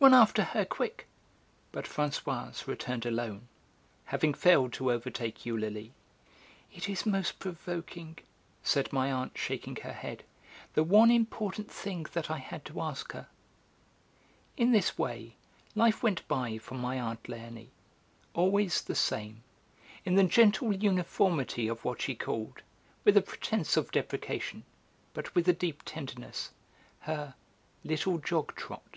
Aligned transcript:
Run 0.00 0.14
after 0.14 0.42
her, 0.44 0.64
quick!" 0.64 1.06
But 1.70 1.84
Françoise 1.84 2.66
returned 2.66 3.04
alone, 3.04 3.48
having 4.06 4.32
failed 4.32 4.72
to 4.72 4.90
overtake 4.90 5.44
Eulalie. 5.44 5.92
"It 6.72 6.88
is 6.88 7.04
most 7.04 7.38
provoking," 7.38 8.16
said 8.62 8.90
my 8.94 9.12
aunt, 9.12 9.36
shaking 9.36 9.76
her 9.76 9.92
head. 9.92 10.24
"The 10.72 10.84
one 10.84 11.10
important 11.10 11.70
thing 11.70 12.06
that 12.14 12.30
I 12.30 12.38
had 12.38 12.64
to 12.64 12.80
ask 12.80 13.12
her." 13.12 13.28
In 14.56 14.72
this 14.72 14.96
way 14.96 15.34
life 15.74 16.02
went 16.02 16.26
by 16.28 16.56
for 16.56 16.76
my 16.76 16.98
aunt 16.98 17.22
Léonie, 17.24 17.68
always 18.32 18.80
the 18.80 18.94
same, 18.94 19.42
in 20.06 20.14
the 20.14 20.24
gentle 20.24 20.74
uniformity 20.74 21.68
of 21.68 21.84
what 21.84 22.00
she 22.00 22.14
called, 22.14 22.62
with 23.04 23.18
a 23.18 23.20
pretence 23.20 23.76
of 23.76 23.90
deprecation 23.92 24.64
but 25.12 25.34
with 25.34 25.46
a 25.46 25.52
deep 25.52 25.82
tenderness, 25.84 26.52
her 27.00 27.34
'little 27.84 28.16
jog 28.16 28.54
trot.' 28.56 28.96